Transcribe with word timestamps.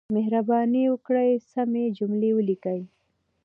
مهرباني 0.15 0.83
وکړئ، 0.93 1.31
سمې 1.51 1.85
جملې 1.97 2.31
وليکئ! 2.33 2.79